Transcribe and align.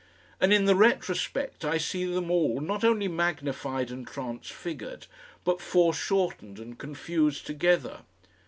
And 0.39 0.51
in 0.51 0.65
the 0.65 0.73
retrospect 0.73 1.63
I 1.63 1.77
see 1.77 2.05
them 2.05 2.31
all 2.31 2.59
not 2.59 2.83
only 2.83 3.07
magnified 3.07 3.91
and 3.91 4.07
transfigured, 4.07 5.05
but 5.43 5.61
fore 5.61 5.93
shortened 5.93 6.57
and 6.57 6.75
confused 6.75 7.45
together. 7.45 7.99